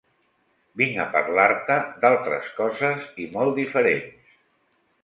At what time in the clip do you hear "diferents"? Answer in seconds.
3.63-4.35